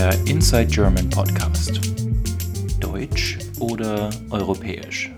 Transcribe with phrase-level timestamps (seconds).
[0.00, 1.78] Der Inside German Podcast.
[2.80, 5.12] Deutsch oder europäisch?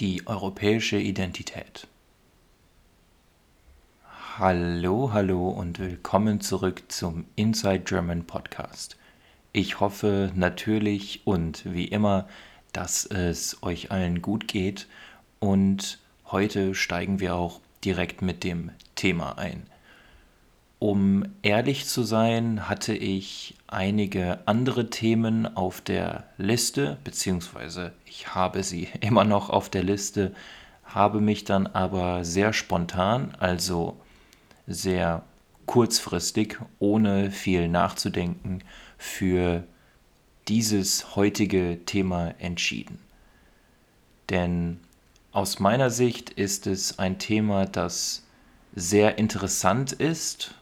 [0.00, 1.86] Die europäische Identität.
[4.36, 8.96] Hallo, hallo und willkommen zurück zum Inside German Podcast.
[9.52, 12.26] Ich hoffe natürlich und wie immer,
[12.72, 14.88] dass es euch allen gut geht
[15.38, 16.00] und
[16.32, 19.68] heute steigen wir auch direkt mit dem Thema ein.
[20.78, 28.62] Um ehrlich zu sein, hatte ich einige andere Themen auf der Liste, beziehungsweise ich habe
[28.62, 30.34] sie immer noch auf der Liste,
[30.84, 33.96] habe mich dann aber sehr spontan, also
[34.66, 35.22] sehr
[35.66, 38.62] kurzfristig, ohne viel nachzudenken,
[38.98, 39.64] für
[40.48, 42.98] dieses heutige Thema entschieden.
[44.28, 44.80] Denn
[45.32, 48.24] aus meiner Sicht ist es ein Thema, das
[48.74, 50.54] sehr interessant ist,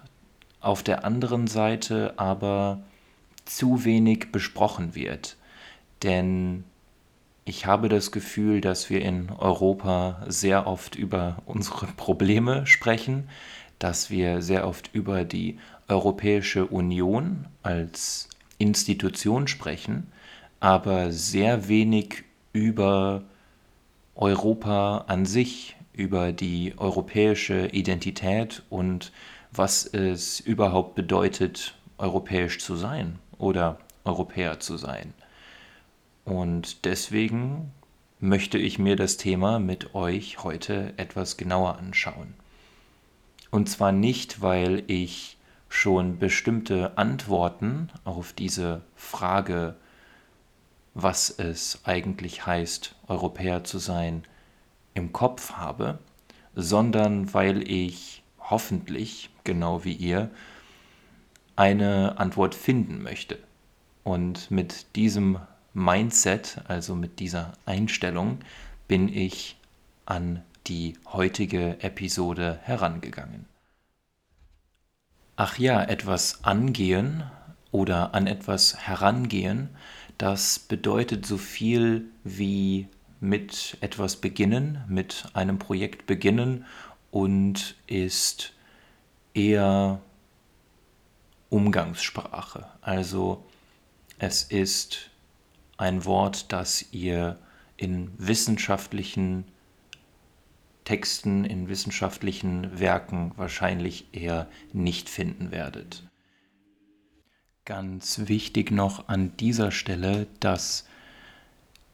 [0.63, 2.81] auf der anderen Seite aber
[3.45, 5.37] zu wenig besprochen wird.
[6.03, 6.65] Denn
[7.45, 13.29] ich habe das Gefühl, dass wir in Europa sehr oft über unsere Probleme sprechen,
[13.79, 20.07] dass wir sehr oft über die Europäische Union als Institution sprechen,
[20.61, 23.25] aber sehr wenig über
[24.15, 29.12] Europa an sich, über die europäische Identität und
[29.51, 35.13] was es überhaupt bedeutet, europäisch zu sein oder Europäer zu sein.
[36.25, 37.73] Und deswegen
[38.20, 42.35] möchte ich mir das Thema mit euch heute etwas genauer anschauen.
[43.51, 45.37] Und zwar nicht, weil ich
[45.69, 49.75] schon bestimmte Antworten auf diese Frage,
[50.95, 54.25] was es eigentlich heißt, Europäer zu sein,
[54.95, 55.98] im Kopf habe,
[56.55, 60.30] sondern weil ich hoffentlich, genau wie ihr,
[61.57, 63.39] eine Antwort finden möchte.
[64.05, 65.39] Und mit diesem
[65.75, 68.39] Mindset, also mit dieser Einstellung,
[68.89, 69.57] bin ich
[70.07, 73.47] an die heutige Episode herangegangen.
[75.36, 77.24] Ach ja, etwas angehen
[77.70, 79.70] oder an etwas herangehen,
[80.19, 82.86] das bedeutet so viel wie
[83.23, 86.67] mit etwas beginnen, mit einem Projekt beginnen
[87.13, 88.53] und ist
[89.33, 90.01] eher
[91.49, 92.67] Umgangssprache.
[92.81, 93.47] Also
[94.19, 95.11] es ist
[95.77, 97.39] ein Wort, das ihr
[97.77, 99.45] in wissenschaftlichen
[100.83, 106.03] Texten, in wissenschaftlichen Werken wahrscheinlich eher nicht finden werdet.
[107.65, 110.89] Ganz wichtig noch an dieser Stelle, dass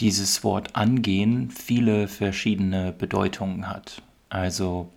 [0.01, 4.03] dieses Wort angehen viele verschiedene Bedeutungen hat.
[4.29, 4.91] Also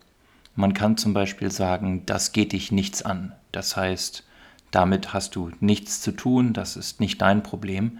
[0.55, 3.33] man kann zum Beispiel sagen, das geht dich nichts an.
[3.51, 4.23] Das heißt,
[4.69, 7.99] damit hast du nichts zu tun, das ist nicht dein Problem.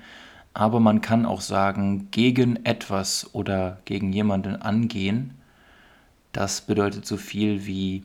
[0.53, 5.35] Aber man kann auch sagen, gegen etwas oder gegen jemanden angehen.
[6.33, 8.03] Das bedeutet so viel wie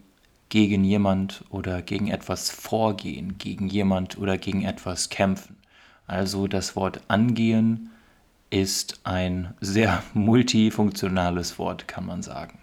[0.48, 5.56] gegen jemand oder gegen etwas vorgehen, gegen jemand oder gegen etwas kämpfen.
[6.06, 7.90] Also das Wort angehen
[8.50, 12.58] ist ein sehr multifunktionales Wort, kann man sagen.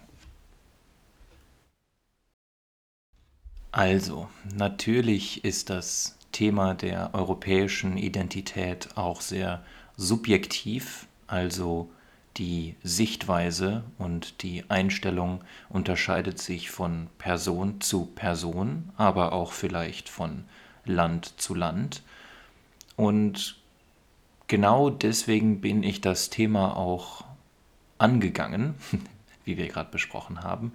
[3.72, 9.64] Also, natürlich ist das Thema der europäischen Identität auch sehr
[9.96, 11.90] subjektiv, also
[12.36, 20.44] die Sichtweise und die Einstellung unterscheidet sich von Person zu Person, aber auch vielleicht von
[20.84, 22.02] Land zu Land.
[22.96, 23.56] Und
[24.54, 27.24] genau deswegen bin ich das Thema auch
[27.98, 28.76] angegangen,
[29.44, 30.70] wie wir gerade besprochen haben.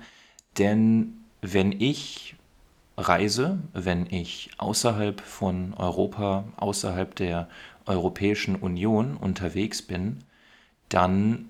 [0.57, 2.35] Denn wenn ich
[2.97, 7.47] reise, wenn ich außerhalb von Europa, außerhalb der
[7.85, 10.25] Europäischen Union unterwegs bin,
[10.89, 11.45] dann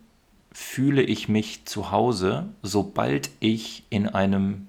[0.51, 4.67] fühle ich mich zu Hause, sobald ich in einem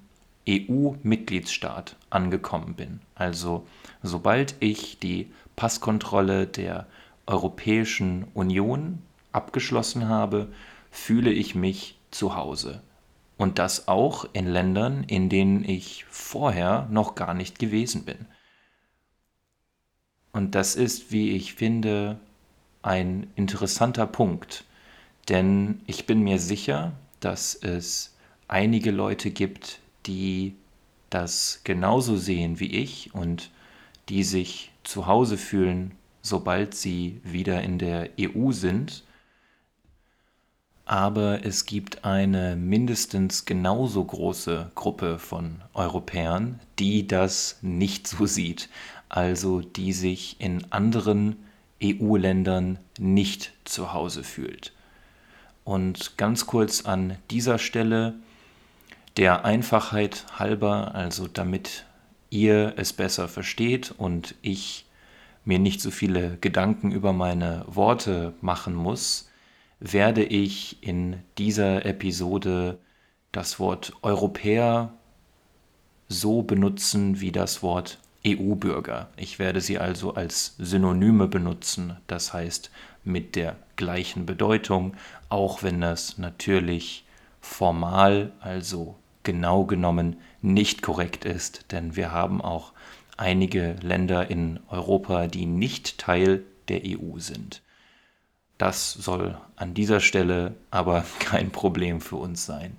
[0.49, 3.01] EU-Mitgliedsstaat angekommen bin.
[3.13, 3.67] Also
[4.01, 6.87] sobald ich die Passkontrolle der
[7.25, 9.01] Europäischen Union
[9.31, 10.51] abgeschlossen habe,
[10.89, 12.81] fühle ich mich zu Hause.
[13.37, 18.27] Und das auch in Ländern, in denen ich vorher noch gar nicht gewesen bin.
[20.31, 22.19] Und das ist, wie ich finde,
[22.83, 24.65] ein interessanter Punkt,
[25.29, 28.15] denn ich bin mir sicher, dass es
[28.47, 30.55] einige Leute gibt, die
[31.09, 33.51] das genauso sehen wie ich und
[34.09, 35.91] die sich zu Hause fühlen,
[36.21, 39.03] sobald sie wieder in der EU sind
[40.91, 48.67] aber es gibt eine mindestens genauso große Gruppe von Europäern, die das nicht so sieht.
[49.07, 51.37] also die sich in anderen
[51.83, 54.73] EU-Ländern nicht zu Hause fühlt.
[55.63, 58.15] Und ganz kurz an dieser Stelle,
[59.17, 61.85] der Einfachheit halber, also damit
[62.29, 64.85] ihr es besser versteht und ich
[65.45, 69.29] mir nicht so viele Gedanken über meine Worte machen muss,
[69.79, 72.77] werde ich in dieser Episode
[73.31, 74.93] das Wort Europäer
[76.07, 79.09] so benutzen wie das Wort EU-Bürger.
[79.17, 82.69] Ich werde sie also als Synonyme benutzen, das heißt
[83.03, 84.93] mit der gleichen Bedeutung,
[85.29, 87.05] auch wenn das natürlich
[87.39, 92.73] formal, also genau genommen, nicht korrekt ist, denn wir haben auch
[93.21, 97.61] einige Länder in Europa, die nicht Teil der EU sind.
[98.57, 102.75] Das soll an dieser Stelle aber kein Problem für uns sein.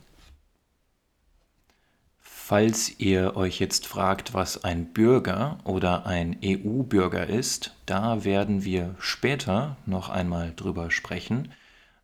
[2.20, 8.96] Falls ihr euch jetzt fragt, was ein Bürger oder ein EU-Bürger ist, da werden wir
[8.98, 11.52] später noch einmal drüber sprechen.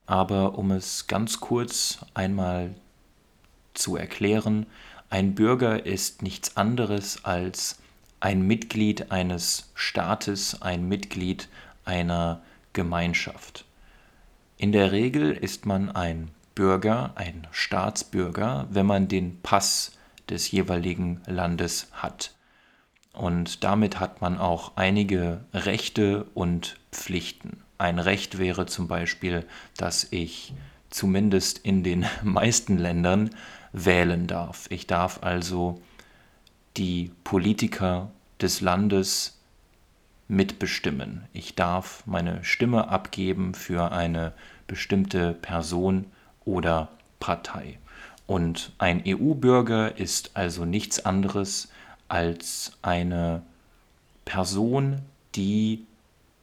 [0.06, 2.74] Aber um es ganz kurz einmal
[3.74, 4.66] zu erklären,
[5.10, 7.78] ein Bürger ist nichts anderes als
[8.20, 11.48] ein Mitglied eines Staates, ein Mitglied
[11.84, 12.42] einer
[12.72, 13.64] Gemeinschaft.
[14.56, 19.92] In der Regel ist man ein Bürger, ein Staatsbürger, wenn man den Pass
[20.28, 22.34] des jeweiligen Landes hat.
[23.12, 27.62] Und damit hat man auch einige Rechte und Pflichten.
[27.78, 30.52] Ein Recht wäre zum Beispiel, dass ich
[30.90, 33.30] zumindest in den meisten Ländern
[33.72, 34.66] wählen darf.
[34.70, 35.80] Ich darf also
[36.78, 38.10] die Politiker
[38.40, 39.38] des Landes
[40.28, 41.24] mitbestimmen.
[41.32, 44.32] Ich darf meine Stimme abgeben für eine
[44.66, 46.06] bestimmte Person
[46.44, 46.88] oder
[47.18, 47.78] Partei.
[48.26, 51.68] Und ein EU-Bürger ist also nichts anderes
[52.08, 53.42] als eine
[54.24, 55.00] Person,
[55.34, 55.86] die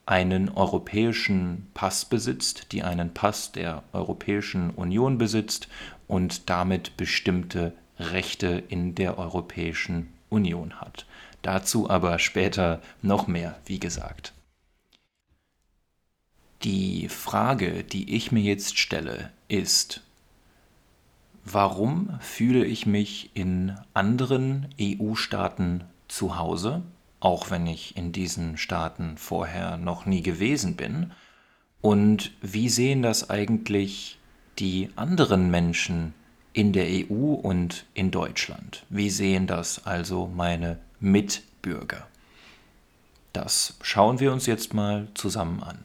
[0.07, 5.67] einen europäischen Pass besitzt, die einen Pass der Europäischen Union besitzt
[6.07, 11.06] und damit bestimmte Rechte in der Europäischen Union hat.
[11.42, 14.33] Dazu aber später noch mehr, wie gesagt.
[16.63, 20.01] Die Frage, die ich mir jetzt stelle, ist,
[21.48, 26.81] Warum fühle ich mich in anderen EU-Staaten zu Hause,
[27.19, 31.12] auch wenn ich in diesen Staaten vorher noch nie gewesen bin?
[31.81, 34.18] Und wie sehen das eigentlich
[34.57, 36.16] die anderen Menschen
[36.55, 38.85] in der EU und in Deutschland?
[38.87, 42.07] Wie sehen das also meine Mitbürger?
[43.33, 45.83] Das schauen wir uns jetzt mal zusammen an.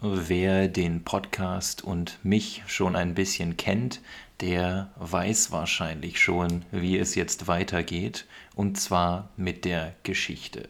[0.00, 4.00] Wer den Podcast und mich schon ein bisschen kennt,
[4.40, 10.68] der weiß wahrscheinlich schon, wie es jetzt weitergeht, und zwar mit der Geschichte.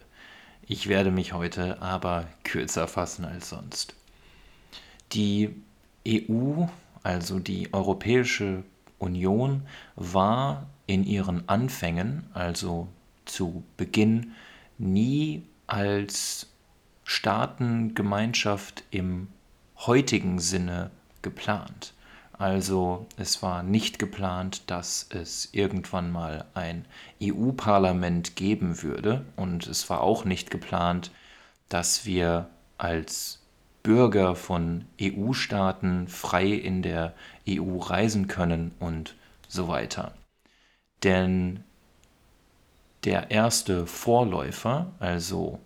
[0.71, 3.95] Ich werde mich heute aber kürzer fassen als sonst.
[5.13, 5.55] Die
[6.07, 6.67] EU,
[7.03, 8.65] also die Europäische
[8.99, 9.63] Union,
[9.97, 12.87] war in ihren Anfängen, also
[13.25, 14.33] zu Beginn,
[14.77, 16.49] nie als
[17.05, 19.29] Staatengemeinschaft im
[19.79, 20.91] heutigen Sinne
[21.23, 21.95] geplant.
[22.39, 26.85] Also es war nicht geplant, dass es irgendwann mal ein
[27.21, 31.11] EU-Parlament geben würde und es war auch nicht geplant,
[31.69, 33.41] dass wir als
[33.83, 37.13] Bürger von EU-Staaten frei in der
[37.49, 39.17] EU reisen können und
[39.49, 40.15] so weiter.
[41.03, 41.65] Denn
[43.05, 45.59] der erste Vorläufer, also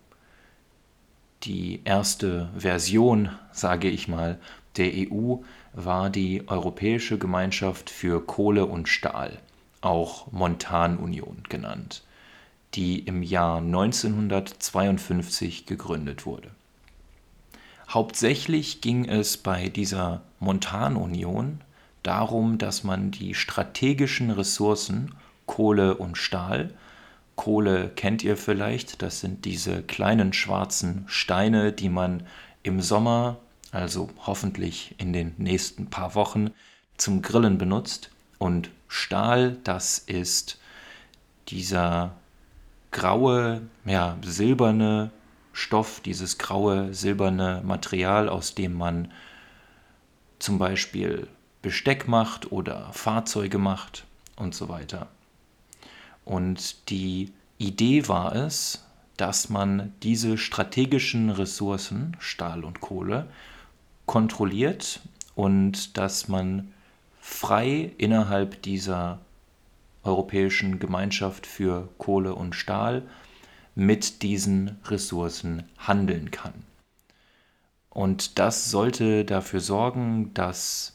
[1.43, 4.39] die erste Version, sage ich mal,
[4.77, 5.39] der EU
[5.73, 9.39] war die Europäische Gemeinschaft für Kohle und Stahl,
[9.81, 12.03] auch Montanunion genannt,
[12.75, 16.51] die im Jahr 1952 gegründet wurde.
[17.89, 21.61] Hauptsächlich ging es bei dieser Montanunion
[22.03, 25.15] darum, dass man die strategischen Ressourcen
[25.47, 26.73] Kohle und Stahl
[27.37, 29.03] Kohle kennt ihr vielleicht.
[29.03, 32.27] Das sind diese kleinen schwarzen Steine, die man
[32.63, 33.39] im Sommer,
[33.73, 36.51] also hoffentlich in den nächsten paar Wochen,
[36.97, 38.11] zum Grillen benutzt.
[38.39, 40.61] Und Stahl, das ist
[41.49, 42.13] dieser
[42.91, 45.11] graue, ja, silberne
[45.53, 49.11] Stoff, dieses graue, silberne Material, aus dem man
[50.39, 51.27] zum Beispiel
[51.63, 54.05] Besteck macht oder Fahrzeuge macht
[54.37, 55.09] und so weiter.
[56.25, 58.85] Und die Idee war es,
[59.17, 63.29] dass man diese strategischen Ressourcen, Stahl und Kohle,
[64.13, 65.01] kontrolliert
[65.35, 66.75] und dass man
[67.19, 69.21] frei innerhalb dieser
[70.03, 73.05] europäischen Gemeinschaft für Kohle und Stahl
[73.75, 76.53] mit diesen Ressourcen handeln kann.
[77.89, 80.95] Und das sollte dafür sorgen, dass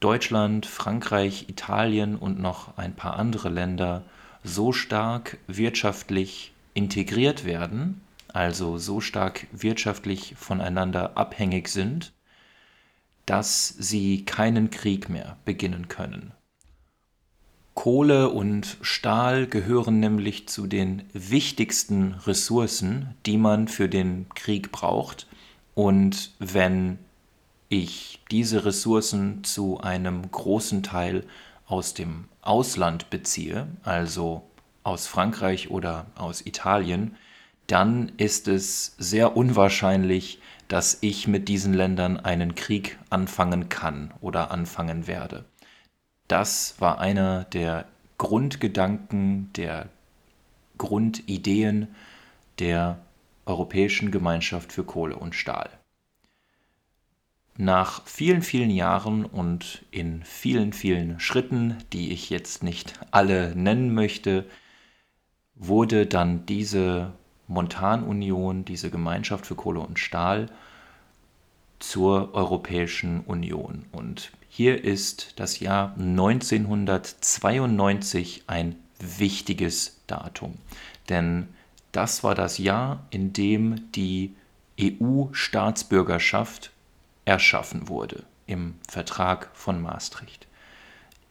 [0.00, 4.04] Deutschland, Frankreich, Italien und noch ein paar andere Länder
[4.42, 8.02] so stark wirtschaftlich integriert werden,
[8.34, 12.12] also so stark wirtschaftlich voneinander abhängig sind,
[13.26, 16.32] dass sie keinen Krieg mehr beginnen können.
[17.74, 25.26] Kohle und Stahl gehören nämlich zu den wichtigsten Ressourcen, die man für den Krieg braucht.
[25.74, 26.98] Und wenn
[27.68, 31.24] ich diese Ressourcen zu einem großen Teil
[31.66, 34.42] aus dem Ausland beziehe, also
[34.84, 37.16] aus Frankreich oder aus Italien,
[37.66, 44.50] dann ist es sehr unwahrscheinlich, dass ich mit diesen Ländern einen Krieg anfangen kann oder
[44.50, 45.44] anfangen werde.
[46.28, 47.86] Das war einer der
[48.18, 49.88] Grundgedanken, der
[50.78, 51.88] Grundideen
[52.58, 52.98] der
[53.46, 55.70] Europäischen Gemeinschaft für Kohle und Stahl.
[57.56, 63.94] Nach vielen, vielen Jahren und in vielen, vielen Schritten, die ich jetzt nicht alle nennen
[63.94, 64.46] möchte,
[65.54, 67.12] wurde dann diese
[67.46, 70.48] Montanunion, diese Gemeinschaft für Kohle und Stahl,
[71.78, 73.84] zur Europäischen Union.
[73.92, 80.54] Und hier ist das Jahr 1992 ein wichtiges Datum,
[81.08, 81.48] denn
[81.92, 84.34] das war das Jahr, in dem die
[84.80, 86.72] EU-Staatsbürgerschaft
[87.24, 90.46] erschaffen wurde im Vertrag von Maastricht.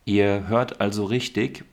[0.06, 1.66] Ihr hört also richtig,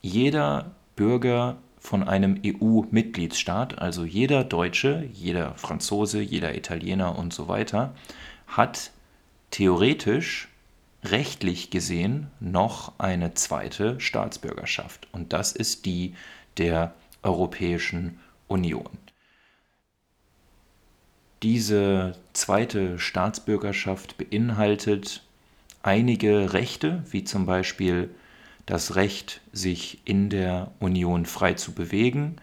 [0.00, 7.92] jeder Bürger von einem EU-Mitgliedsstaat, also jeder Deutsche, jeder Franzose, jeder Italiener und so weiter,
[8.46, 8.92] hat
[9.50, 10.48] theoretisch,
[11.02, 15.08] rechtlich gesehen, noch eine zweite Staatsbürgerschaft.
[15.10, 16.14] Und das ist die
[16.56, 18.88] der Europäischen Union.
[21.42, 25.24] Diese zweite Staatsbürgerschaft beinhaltet
[25.82, 28.14] einige Rechte, wie zum Beispiel
[28.66, 32.36] das Recht, sich in der Union frei zu bewegen,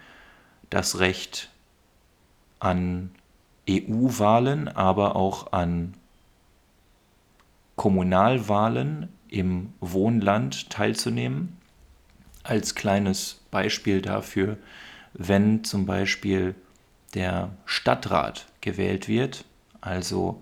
[0.69, 1.49] das Recht
[2.59, 3.11] an
[3.69, 5.93] EU-Wahlen, aber auch an
[7.75, 11.57] Kommunalwahlen im Wohnland teilzunehmen.
[12.43, 14.57] Als kleines Beispiel dafür,
[15.13, 16.55] wenn zum Beispiel
[17.13, 19.45] der Stadtrat gewählt wird,
[19.81, 20.41] also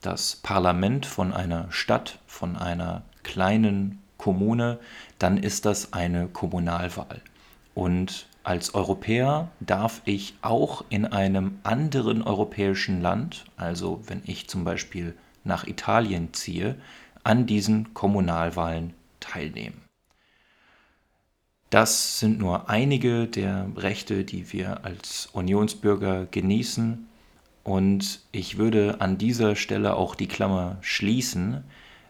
[0.00, 4.78] das Parlament von einer Stadt, von einer kleinen Kommune,
[5.18, 7.22] dann ist das eine Kommunalwahl.
[7.74, 14.62] Und als Europäer darf ich auch in einem anderen europäischen Land, also wenn ich zum
[14.64, 16.76] Beispiel nach Italien ziehe,
[17.24, 19.80] an diesen Kommunalwahlen teilnehmen.
[21.70, 27.06] Das sind nur einige der Rechte, die wir als Unionsbürger genießen.
[27.64, 31.64] Und ich würde an dieser Stelle auch die Klammer schließen,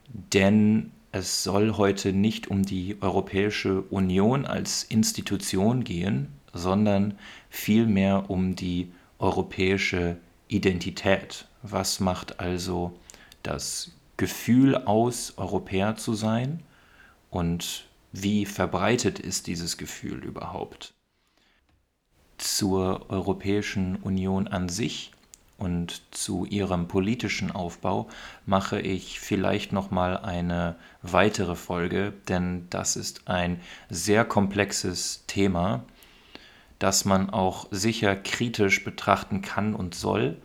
[0.09, 8.55] denn es soll heute nicht um die Europäische Union als Institution gehen, sondern vielmehr um
[8.55, 11.47] die europäische Identität.
[11.63, 12.93] Was macht also
[13.43, 16.63] das Gefühl aus, Europäer zu sein
[17.31, 20.95] und wie verbreitet ist dieses Gefühl überhaupt?
[22.39, 25.13] Zur Europäischen Union an sich
[25.61, 28.09] und zu ihrem politischen Aufbau
[28.47, 35.85] mache ich vielleicht noch mal eine weitere Folge, denn das ist ein sehr komplexes Thema,
[36.79, 40.39] das man auch sicher kritisch betrachten kann und soll.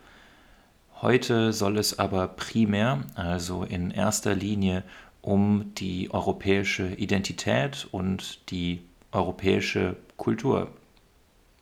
[1.02, 4.84] Heute soll es aber primär, also in erster Linie,
[5.22, 8.82] um die europäische Identität und die
[9.14, 10.68] europäische Kultur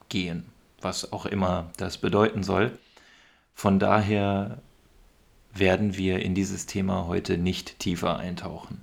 [0.10, 0.46] gehen,
[0.82, 2.78] was auch immer das bedeuten soll.
[3.54, 4.62] Von daher
[5.54, 8.82] werden wir in dieses Thema heute nicht tiefer eintauchen.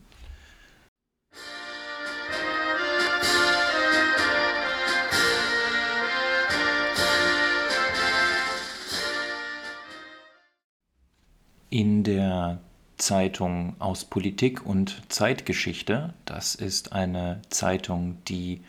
[11.73, 12.59] In der
[12.97, 18.63] Zeitung aus Politik und Zeitgeschichte, das ist eine Zeitung, die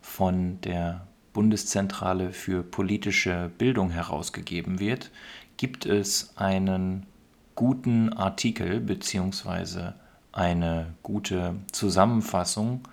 [0.00, 5.10] von der Bundeszentrale für politische Bildung herausgegeben wird,
[5.60, 7.04] gibt es einen
[7.54, 9.90] guten Artikel bzw.
[10.32, 12.88] eine gute Zusammenfassung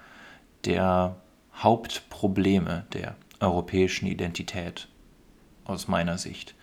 [0.65, 1.15] der
[1.55, 4.89] Hauptprobleme der europäischen Identität
[5.63, 6.55] aus meiner Sicht.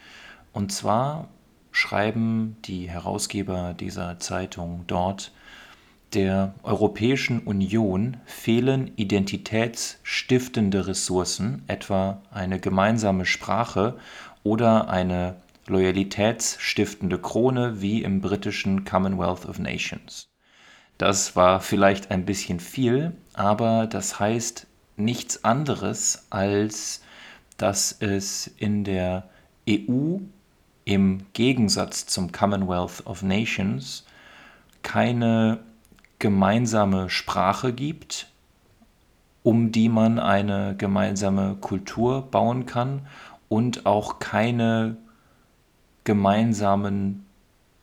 [0.52, 1.28] Und zwar
[1.72, 5.32] schreiben die Herausgeber dieser Zeitung dort,
[6.12, 13.96] Der Europäischen Union fehlen identitätsstiftende Ressourcen, etwa eine gemeinsame Sprache
[14.42, 20.28] oder eine loyalitätsstiftende Krone wie im britischen Commonwealth of Nations.
[20.98, 24.66] Das war vielleicht ein bisschen viel, aber das heißt
[24.96, 27.02] nichts anderes, als
[27.56, 29.28] dass es in der
[29.68, 30.18] EU
[30.84, 34.04] im Gegensatz zum Commonwealth of Nations
[34.82, 35.60] keine
[36.18, 38.28] gemeinsame Sprache gibt,
[39.42, 43.06] um die man eine gemeinsame Kultur bauen kann
[43.48, 44.96] und auch keine
[46.04, 47.24] gemeinsamen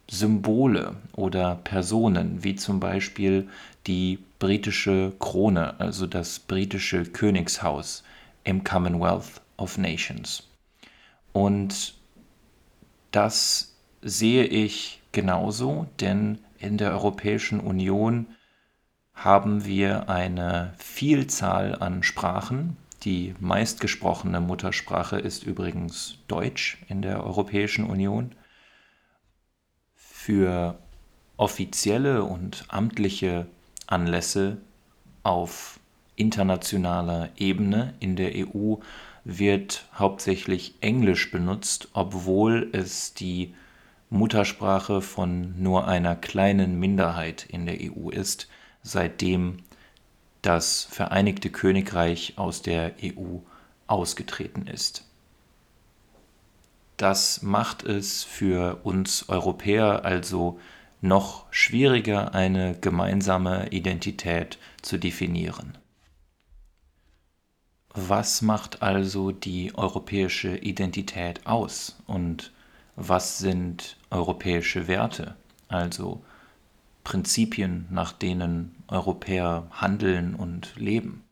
[0.10, 3.48] Symbole oder Personen, wie zum Beispiel
[3.88, 8.04] die britische Krone, also das britische Königshaus
[8.44, 10.44] im Commonwealth of Nations.
[11.32, 11.94] Und
[13.12, 18.28] das sehe ich genauso, denn in der Europäischen Union
[19.14, 22.78] haben wir eine Vielzahl an Sprachen.
[23.04, 28.36] Die meistgesprochene Muttersprache ist übrigens Deutsch in der Europäischen Union.
[29.96, 30.78] Für
[31.36, 33.48] offizielle und amtliche
[33.88, 34.58] Anlässe
[35.24, 35.80] auf
[36.16, 38.76] internationaler Ebene in der EU
[39.24, 43.56] wird hauptsächlich Englisch benutzt, obwohl es die
[44.12, 48.48] Muttersprache von nur einer kleinen Minderheit in der EU ist,
[48.84, 49.64] seitdem
[50.42, 53.38] das Vereinigte Königreich aus der EU
[53.88, 55.06] ausgetreten ist.
[56.98, 60.60] Das macht es für uns Europäer also
[61.02, 65.78] noch schwieriger, eine gemeinsame Identität zu definieren.
[67.94, 72.52] Was macht also die europäische Identität aus und
[72.96, 75.36] was sind europäische Werte,
[75.68, 76.24] also
[77.04, 81.24] Prinzipien, nach denen Europäer handeln und leben?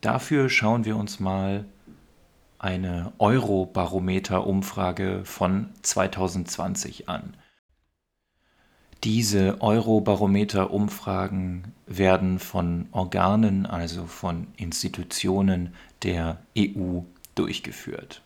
[0.00, 1.64] Dafür schauen wir uns mal
[2.58, 7.36] eine Eurobarometer-Umfrage von 2020 an.
[9.04, 17.00] Diese Eurobarometer-Umfragen werden von Organen, also von Institutionen der EU
[17.34, 18.22] durchgeführt.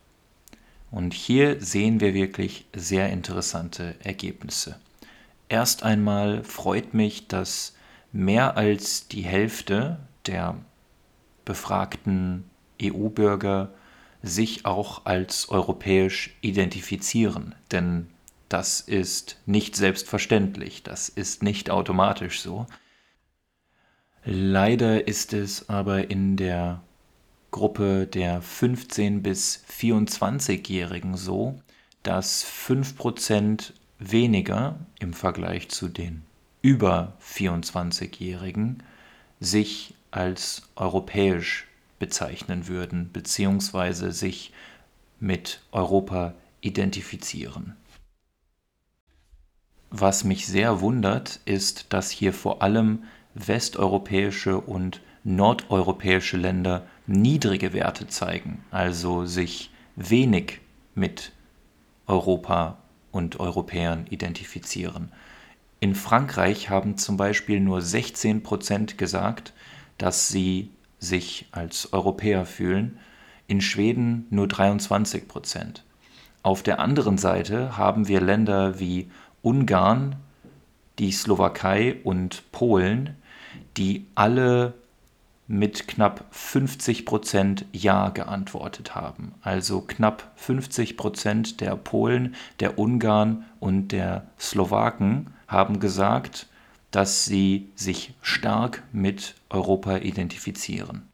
[0.93, 4.79] Und hier sehen wir wirklich sehr interessante Ergebnisse.
[5.49, 7.75] Erst einmal freut mich, dass
[8.13, 10.57] mehr als die Hälfte der
[11.45, 12.45] befragten
[12.83, 13.73] EU-Bürger
[14.23, 18.09] sich auch als europäisch identifizieren, denn
[18.49, 22.67] das ist nicht selbstverständlich, das ist nicht automatisch so.
[24.25, 26.83] Leider ist es aber in der
[27.51, 31.61] Gruppe der 15 bis 24-Jährigen so,
[32.03, 36.23] dass 5% weniger im Vergleich zu den
[36.63, 38.83] über 24-Jährigen
[39.41, 41.67] sich als europäisch
[41.99, 44.53] bezeichnen würden, beziehungsweise sich
[45.21, 47.77] mit Europa identifizieren.
[49.91, 58.07] Was mich sehr wundert, ist, dass hier vor allem westeuropäische und nordeuropäische Länder niedrige Werte
[58.07, 60.61] zeigen, also sich wenig
[60.95, 61.33] mit
[62.07, 62.79] Europa
[63.13, 65.13] und Europäern identifizieren.
[65.81, 69.53] In Frankreich haben zum Beispiel nur 16 Prozent gesagt,
[69.97, 72.99] dass sie sich als Europäer fühlen,
[73.47, 75.85] in Schweden nur 23 Prozent.
[76.43, 79.11] Auf der anderen Seite haben wir Länder wie
[79.43, 80.17] Ungarn,
[80.99, 83.17] die Slowakei und Polen,
[83.77, 84.75] die alle
[85.49, 89.35] mit knapp 50 Prozent Ja geantwortet haben.
[89.41, 96.47] Also knapp 50 Prozent der Polen, der Ungarn und der Slowaken haben gesagt,
[96.91, 101.09] dass sie sich stark mit Europa identifizieren.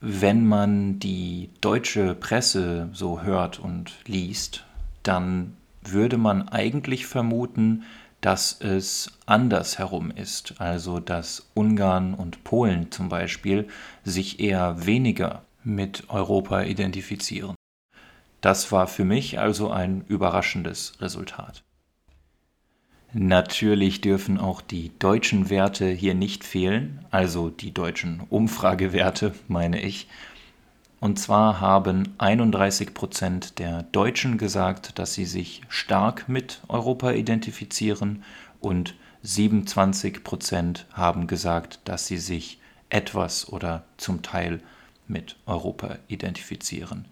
[0.00, 4.64] Wenn man die deutsche Presse so hört und liest,
[5.02, 7.84] dann würde man eigentlich vermuten,
[8.20, 13.68] dass es andersherum ist, also dass Ungarn und Polen zum Beispiel
[14.04, 17.54] sich eher weniger mit Europa identifizieren.
[18.40, 21.62] Das war für mich also ein überraschendes Resultat.
[23.12, 30.06] Natürlich dürfen auch die deutschen Werte hier nicht fehlen, also die deutschen Umfragewerte meine ich,
[31.00, 38.24] und zwar haben 31 Prozent der Deutschen gesagt, dass sie sich stark mit Europa identifizieren
[38.60, 44.60] und 27 Prozent haben gesagt, dass sie sich etwas oder zum Teil
[45.08, 47.06] mit Europa identifizieren.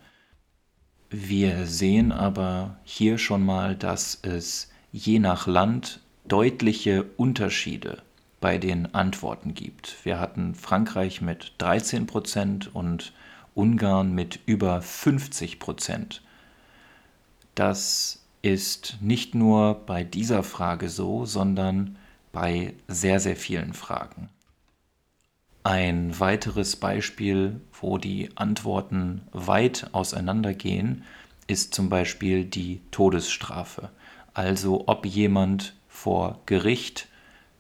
[1.11, 8.03] Wir sehen aber hier schon mal, dass es je nach Land deutliche Unterschiede
[8.40, 10.05] bei den Antworten gibt.
[10.05, 13.12] Wir hatten Frankreich mit 13 Prozent und
[13.55, 16.23] Ungarn mit über 50 Prozent.
[17.55, 21.97] Das ist nicht nur bei dieser Frage so, sondern
[22.33, 24.29] bei sehr, sehr vielen Fragen.
[25.62, 31.05] Ein weiteres Beispiel, wo die Antworten weit auseinandergehen,
[31.47, 33.90] ist zum Beispiel die Todesstrafe.
[34.35, 37.09] Also ob jemand vor Gericht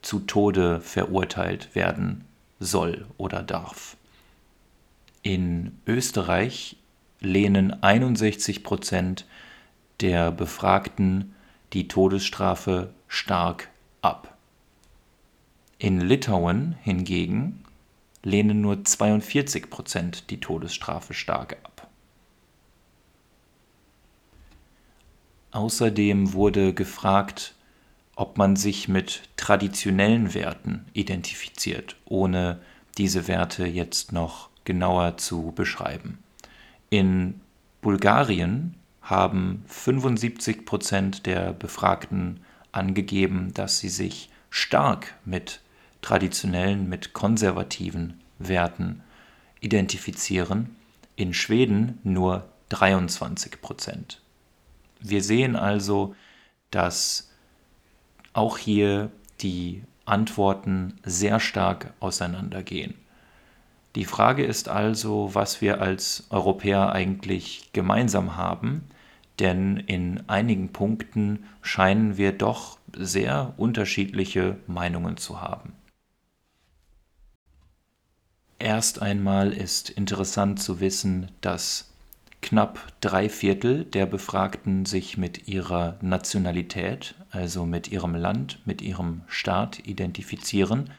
[0.02, 2.26] zu Tode verurteilt werden
[2.60, 3.96] soll oder darf.
[5.24, 6.76] In Österreich
[7.18, 9.24] lehnen 61 Prozent
[10.00, 11.34] der Befragten
[11.72, 13.70] die Todesstrafe stark
[14.02, 14.36] ab.
[15.78, 17.64] In Litauen hingegen
[18.22, 21.88] lehnen nur 42 Prozent die Todesstrafe stark ab.
[25.52, 27.54] Außerdem wurde gefragt,
[28.14, 32.60] ob man sich mit traditionellen Werten identifiziert, ohne
[32.98, 36.18] diese Werte jetzt noch genauer zu beschreiben.
[36.90, 37.40] In
[37.80, 42.40] Bulgarien haben 75 Prozent der Befragten
[42.72, 45.60] angegeben, dass sie sich stark mit
[46.00, 49.02] traditionellen, mit konservativen Werten
[49.60, 50.76] identifizieren.
[51.16, 54.20] In Schweden nur 23 Prozent.
[55.00, 56.14] Wir sehen also,
[56.70, 57.30] dass
[58.32, 62.94] auch hier die Antworten sehr stark auseinandergehen.
[63.96, 68.88] Die Frage ist also, was wir als Europäer eigentlich gemeinsam haben,
[69.38, 75.72] denn in einigen Punkten scheinen wir doch sehr unterschiedliche Meinungen zu haben.
[78.58, 81.92] Erst einmal ist interessant zu wissen, dass
[82.40, 89.22] knapp drei Viertel der Befragten sich mit ihrer Nationalität, also mit ihrem Land, mit ihrem
[89.28, 90.90] Staat identifizieren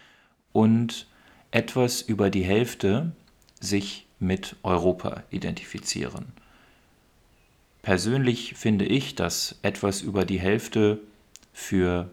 [0.51, 1.07] und
[1.55, 3.13] etwas über die Hälfte
[3.61, 6.33] sich mit Europa identifizieren.
[7.81, 10.99] Persönlich finde ich, dass etwas über die Hälfte
[11.53, 12.09] für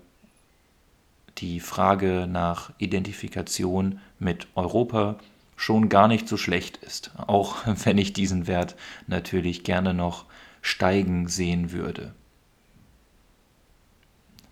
[1.38, 5.18] die Frage nach Identifikation mit Europa
[5.56, 8.76] schon gar nicht so schlecht ist, auch wenn ich diesen Wert
[9.08, 10.26] natürlich gerne noch
[10.60, 12.14] steigen sehen würde.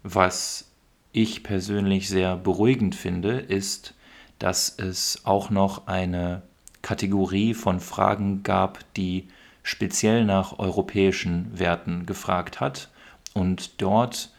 [0.03, 0.68] Was
[1.12, 3.94] ich persönlich sehr beruhigend finde, ist,
[4.40, 6.42] dass es auch noch eine
[6.83, 9.29] Kategorie von Fragen gab, die
[9.62, 12.88] speziell nach europäischen Werten gefragt hat.
[13.35, 14.31] Und dort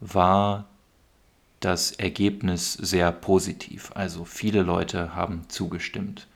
[0.00, 0.66] war
[1.60, 3.90] das Ergebnis sehr positiv.
[3.94, 6.28] Also viele Leute haben zugestimmt.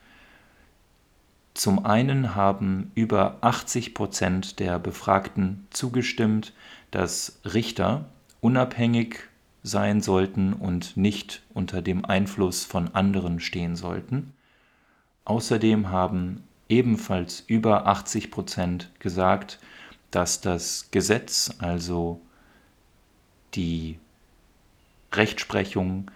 [1.53, 6.51] Zum einen haben über 80 Prozent der Befragten zugestimmt,
[6.89, 8.05] dass Richter
[8.41, 9.19] unabhängig
[9.63, 14.33] sein sollten und nicht unter dem Einfluss von anderen stehen sollten.
[15.25, 19.59] Außerdem haben ebenfalls über 80 Prozent gesagt,
[20.11, 22.21] dass das Gesetz, also
[23.55, 23.99] die
[25.13, 26.11] Rechtsprechung,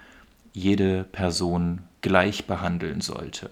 [0.53, 3.49] jede Person gleich behandeln sollte.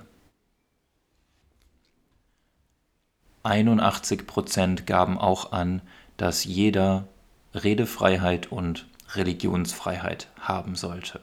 [3.43, 5.81] 81 Prozent gaben auch an,
[6.17, 7.08] dass jeder
[7.53, 11.21] Redefreiheit und Religionsfreiheit haben sollte.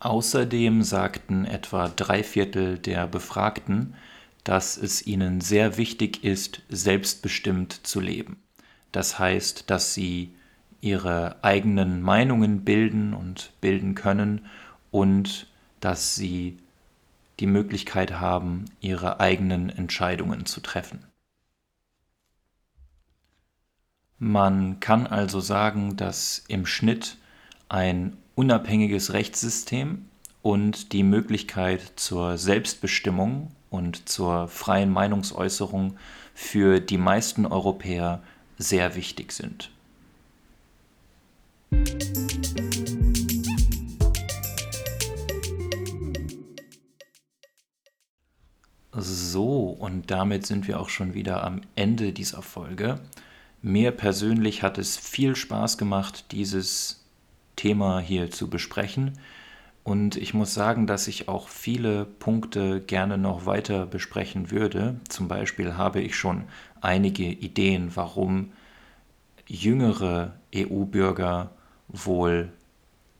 [0.00, 3.94] Außerdem sagten etwa drei Viertel der Befragten,
[4.42, 8.42] dass es ihnen sehr wichtig ist, selbstbestimmt zu leben.
[8.90, 10.34] Das heißt, dass sie
[10.80, 14.46] ihre eigenen Meinungen bilden und bilden können
[14.90, 15.46] und
[15.78, 16.58] dass sie
[17.38, 21.11] die Möglichkeit haben, ihre eigenen Entscheidungen zu treffen.
[24.24, 27.16] Man kann also sagen, dass im Schnitt
[27.68, 30.04] ein unabhängiges Rechtssystem
[30.42, 35.96] und die Möglichkeit zur Selbstbestimmung und zur freien Meinungsäußerung
[36.34, 38.22] für die meisten Europäer
[38.58, 39.72] sehr wichtig sind.
[48.92, 53.00] So, und damit sind wir auch schon wieder am Ende dieser Folge.
[53.62, 57.04] Mir persönlich hat es viel Spaß gemacht, dieses
[57.54, 59.12] Thema hier zu besprechen.
[59.84, 65.00] Und ich muss sagen, dass ich auch viele Punkte gerne noch weiter besprechen würde.
[65.08, 66.44] Zum Beispiel habe ich schon
[66.80, 68.52] einige Ideen, warum
[69.46, 71.50] jüngere EU-Bürger
[71.88, 72.52] wohl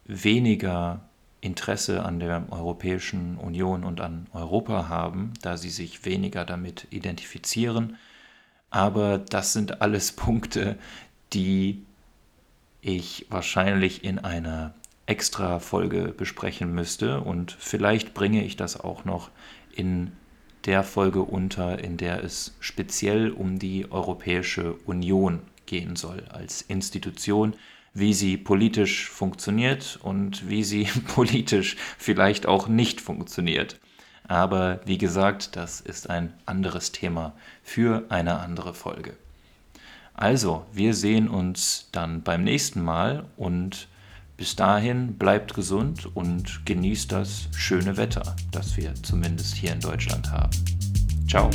[0.05, 1.09] weniger
[1.41, 7.97] Interesse an der Europäischen Union und an Europa haben, da sie sich weniger damit identifizieren.
[8.73, 10.77] Aber das sind alles Punkte,
[11.33, 11.85] die
[12.81, 14.75] ich wahrscheinlich in einer
[15.07, 19.31] extra Folge besprechen müsste und vielleicht bringe ich das auch noch
[19.75, 20.13] in
[20.65, 27.55] der Folge unter, in der es speziell um die Europäische Union gehen soll als Institution,
[27.95, 33.79] wie sie politisch funktioniert und wie sie politisch vielleicht auch nicht funktioniert.
[34.29, 37.33] Aber wie gesagt, das ist ein anderes Thema
[37.63, 39.15] für eine andere Folge.
[40.15, 43.89] Also, wir sehen uns dann beim nächsten Mal und
[44.37, 50.31] bis dahin bleibt gesund und genießt das schöne Wetter, das wir zumindest hier in Deutschland
[50.31, 50.51] haben.
[51.29, 51.51] Ciao.